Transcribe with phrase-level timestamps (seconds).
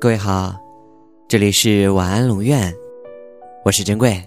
[0.00, 0.58] 各位好，
[1.28, 2.74] 这里是晚安龙院，
[3.66, 4.18] 我是珍贵。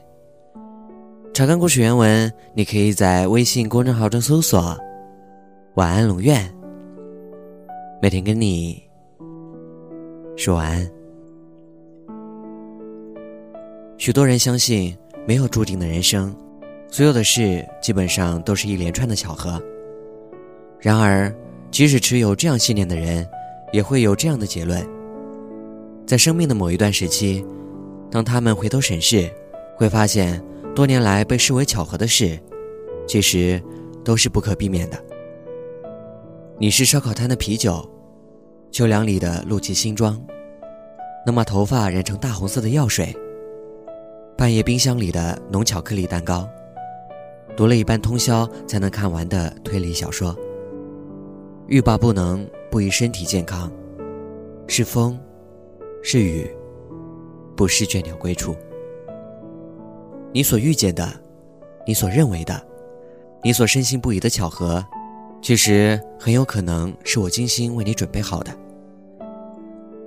[1.33, 4.78] 查看故事原文，你可以在微信公众号中搜索
[5.73, 6.47] “晚安龙院”，
[7.99, 8.83] 每天跟你
[10.38, 10.88] 说晚安。
[13.97, 14.95] 许多人相信
[15.25, 16.35] 没有注定的人生，
[16.87, 19.59] 所有的事基本上都是一连串的巧合。
[20.79, 21.33] 然而，
[21.71, 23.27] 即使持有这样信念的人，
[23.71, 24.87] 也会有这样的结论。
[26.06, 27.46] 在生命的某一段时期，
[28.12, 29.30] 当他们回头审视，
[29.75, 30.43] 会发现
[30.76, 32.38] 多年来被视为巧合的事，
[33.08, 33.62] 其实
[34.03, 34.98] 都是不可避免的。
[36.59, 37.89] 你是烧烤摊的啤酒，
[38.72, 40.22] 秋凉里的露脐新装，
[41.26, 43.16] 能把头发染成大红色的药水，
[44.38, 46.48] 半夜冰箱里的浓巧克力蛋糕，
[47.56, 50.36] 读了一半通宵才能看完的推理小说。
[51.67, 53.72] 欲罢不能，不宜身体健康，
[54.67, 55.17] 是风。
[56.06, 56.46] 是雨，
[57.56, 58.54] 不是倦鸟归处。
[60.34, 61.10] 你所遇见的，
[61.88, 62.62] 你所认为的，
[63.42, 64.86] 你所深信不疑的巧合，
[65.42, 68.52] 其实很有可能是我精心为你准备好的。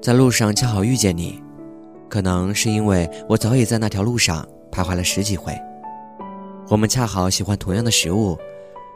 [0.02, 1.42] 在路上恰好遇见你，
[2.10, 5.58] 可能是因为我早已在那条路上徘徊了十几回。
[6.68, 8.36] 我们恰好喜欢同样的食物，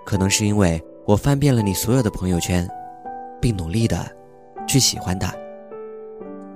[0.05, 2.69] 可能是因为我翻遍了你所有的朋友圈，
[3.41, 4.07] 并努力的
[4.69, 5.35] 去喜欢它。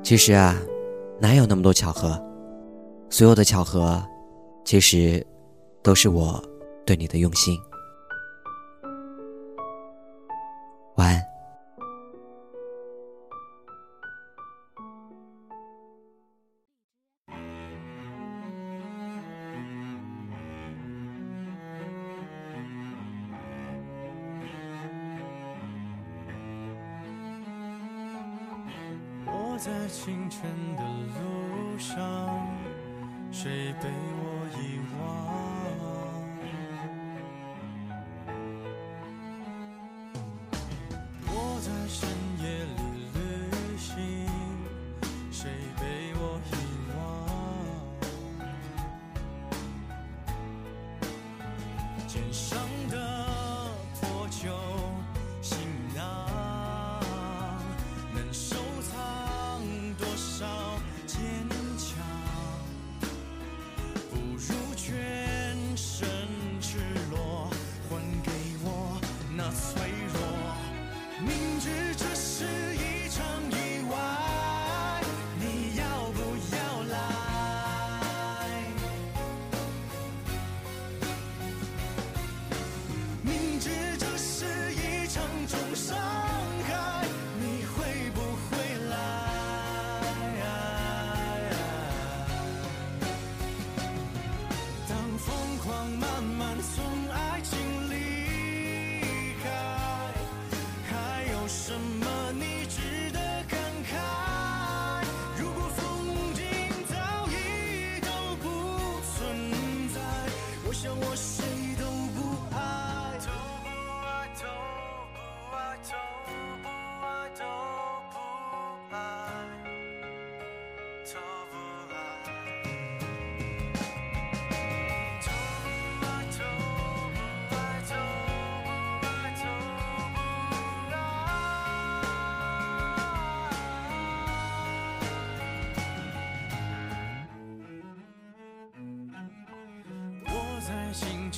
[0.05, 0.55] 其实啊，
[1.19, 2.23] 哪有那么多巧合？
[3.09, 4.05] 所有的巧合，
[4.63, 5.27] 其实
[5.83, 6.45] 都是我
[6.85, 7.59] 对你的用心。
[10.97, 11.34] 晚安。
[29.65, 30.43] 在清晨
[30.77, 31.97] 的路上，
[33.33, 35.54] 谁被我遗忘？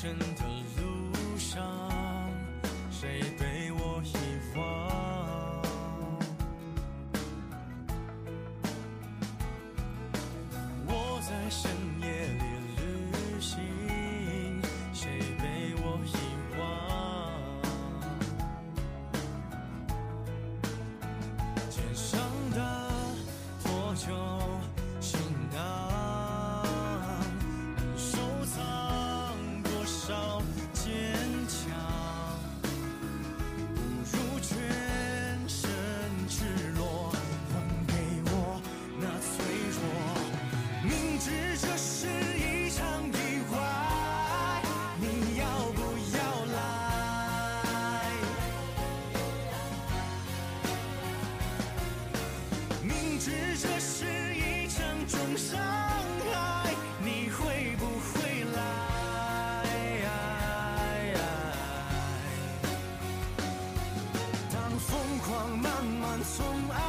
[0.07, 0.56] 清晨
[66.25, 66.86] som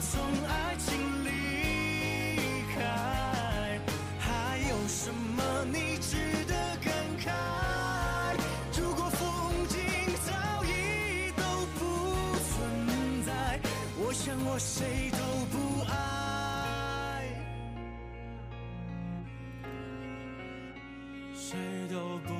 [0.00, 0.18] 从
[0.48, 1.28] 爱情离
[2.74, 3.78] 开，
[4.18, 6.16] 还有什么你值
[6.46, 7.28] 得感慨？
[8.80, 9.78] 如果风景
[10.24, 11.42] 早已都
[11.78, 11.80] 不
[12.48, 13.60] 存在，
[13.98, 15.18] 我想我谁都
[15.52, 15.54] 不
[15.90, 17.28] 爱，
[21.34, 21.58] 谁
[21.90, 22.32] 都不